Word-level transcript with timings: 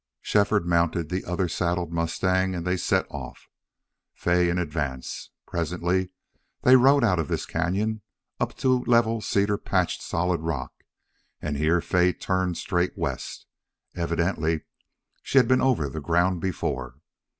Shefford 0.23 0.65
mounted 0.65 1.09
the 1.09 1.23
other 1.25 1.47
saddled 1.47 1.93
mustang, 1.93 2.55
and 2.55 2.65
they 2.65 2.75
set 2.75 3.05
off, 3.11 3.47
Fay 4.15 4.49
in 4.49 4.57
advance. 4.57 5.29
Presently 5.45 6.09
they 6.63 6.75
rode 6.75 7.03
out 7.03 7.19
of 7.19 7.27
this 7.27 7.45
cañon 7.45 8.01
up 8.39 8.55
to 8.57 8.83
level 8.85 9.21
cedar 9.21 9.59
patched, 9.59 10.01
solid 10.01 10.41
rock, 10.41 10.73
and 11.39 11.55
here 11.55 11.81
Fay 11.81 12.13
turned 12.13 12.57
straight 12.57 12.97
west. 12.97 13.45
Evidently 13.93 14.61
she 15.21 15.37
had 15.37 15.47
been 15.47 15.61
over 15.61 15.87
the 15.87 16.01
ground 16.01 16.41
before. 16.41 16.95